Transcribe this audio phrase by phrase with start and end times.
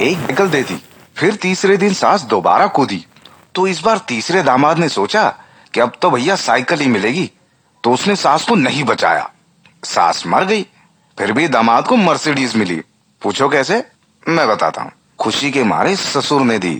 [0.00, 0.74] एक निकल देती
[1.16, 3.04] फिर तीसरे दिन सास दोबारा कूदी।
[3.54, 5.28] तो इस बार तीसरे दामाद ने सोचा
[5.74, 7.30] कि अब तो भैया साइकिल ही मिलेगी
[7.84, 9.30] तो उसने सास को नहीं बचाया।
[9.84, 10.62] सास मर गई,
[11.18, 12.80] फिर भी दामाद को मर्सिडीज मिली।
[13.22, 13.84] पूछो कैसे?
[14.22, 16.74] मैं बताता हूँ। खुशी के मारे ससुर ने दी।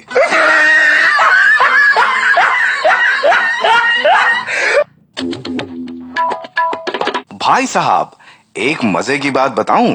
[7.35, 8.17] भाई साहब,
[8.57, 9.95] एक मज़े की बात बताऊँ?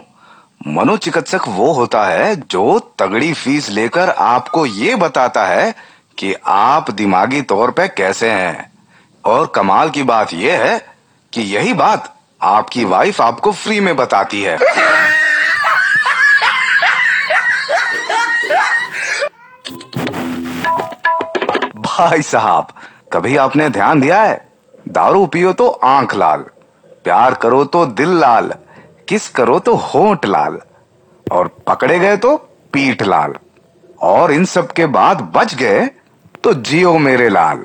[0.68, 5.76] मनोचिकित्सक वो होता है जो तगड़ी फ़ीस लेकर आपको ये बताता है
[6.18, 8.72] कि आप दिमागी तौर पे कैसे हैं।
[9.26, 10.80] और कमाल की बात यह है
[11.34, 14.58] कि यही बात आपकी वाइफ आपको फ्री में बताती है।
[21.78, 22.68] भाई साहब,
[23.14, 24.48] कभी आपने ध्यान दिया है?
[24.88, 26.46] दारू पियो तो आँख लाल,
[27.04, 28.54] प्यार करो तो दिल लाल।
[29.08, 30.60] किस करो तो होंठ लाल
[31.28, 32.36] और पकड़े गए तो
[32.74, 33.34] पीठ लाल
[34.04, 35.86] और इन सब के बाद बच गए
[36.44, 37.64] तो जियो मेरे लाल।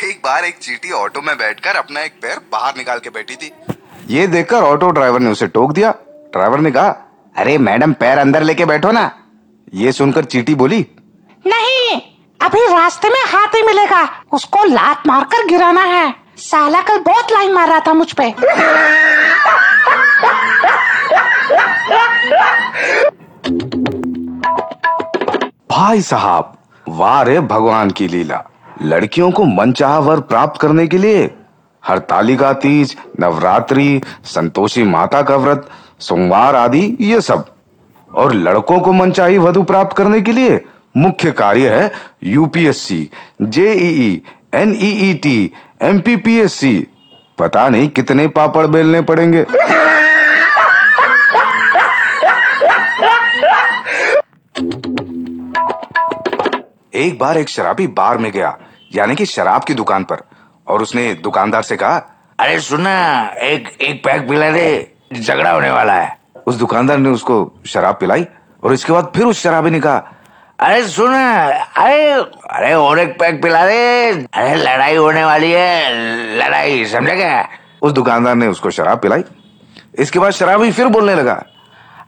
[0.00, 3.52] एक बार एक चीटी ऑटो में बैठकर अपना एक पैर बाहर निकाल के बैठी थी।
[4.10, 5.90] ये देखकर ऑटो ड्राइवर ने उसे टोक दिया।
[6.32, 6.88] ड्राइवर ने कहा
[7.34, 9.10] अरे मैडम पैर अंदर लेके बैठो ना।
[9.74, 10.86] ये सुनकर चीटी बोली
[11.44, 12.00] नहीं
[12.40, 17.68] अभी रास्ते में हाथी मिलेगा। उसको लात मारकर गिराना है। साला कल बहुत लाइन मार
[17.68, 18.30] रहा था मुझ पे।
[25.70, 26.56] भाई साहब
[26.88, 28.42] वाह रे भगवान की लीला।
[28.82, 31.34] लड़कियों को मनचाहा वर प्राप्त करने के लिए
[31.84, 35.68] हरतालिका तीज, नवरात्रि, संतोषी माता का व्रत,
[36.00, 37.44] सोमवार आदि, ये सब।
[38.14, 40.64] और लड़कों को मनचाही वधु प्राप्त करने के लिए
[40.98, 41.90] मुख्य कार्य है
[42.24, 43.10] यूपीएससी
[43.42, 44.22] जेईई
[44.54, 46.76] एनईईटी एमपीपीएससी
[47.38, 49.44] पता नहीं कितने पापड़ बेलने पड़ेंगे।
[56.94, 58.56] एक बार एक शराबी बार में गया,
[58.94, 60.22] यानी कि शराब की दुकान पर,
[60.66, 61.96] और उसने दुकानदार से कहा,
[62.38, 62.92] अरे सुना
[63.42, 67.36] एक एक पैक पिला दे, झगड़ा होने वाला है। उस दुकानदार ने उसको
[67.66, 68.26] शराब पिलाई,
[68.62, 69.98] और इसके बाद फिर उस शराबी ने कहा
[70.58, 71.20] अरे सुना
[71.76, 72.10] अरे
[72.50, 77.48] अरे और एक पैक पिला दे। अरे लड़ाई होने वाली है लड़ाई समझे क्या?
[77.82, 79.22] उस दुकानदार ने उसको शराब पिलाई।
[79.98, 81.42] इसके बाद शराबी फिर बोलने लगा।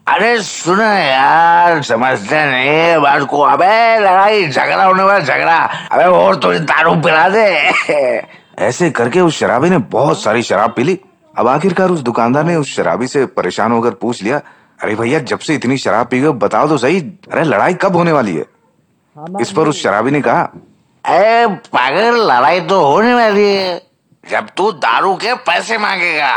[0.09, 5.57] अरे सुना यार समझते नहीं बात को। अबे लड़ाई झगड़ा होने वाला झगड़ा।
[5.93, 8.23] अबे और थोड़ी दारू पिला दे।
[8.59, 10.99] ऐसे करके उस शराबी ने बहुत सारी शराब पी ली।
[11.39, 14.41] अब आखिरकार उस दुकानदार ने उस शराबी से परेशान होकर पूछ लिया
[14.83, 17.01] अरे भैया जब से इतनी शराब पी गए बताओ तो सही
[17.33, 18.45] अरे लड़ाई कब होने वाली है?
[19.41, 20.43] इस पर उस शराबी ने कहा।
[21.05, 23.77] अरे पागल लड़ाई तो होने वाली है।
[24.31, 26.33] जब तू दारू के पैसे मांगेगा।